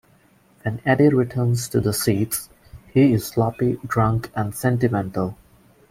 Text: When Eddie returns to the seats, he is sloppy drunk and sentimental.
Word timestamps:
When 0.63 0.81
Eddie 0.83 1.09
returns 1.09 1.69
to 1.69 1.79
the 1.79 1.93
seats, 1.93 2.49
he 2.91 3.13
is 3.13 3.23
sloppy 3.27 3.77
drunk 3.85 4.31
and 4.35 4.55
sentimental. 4.55 5.37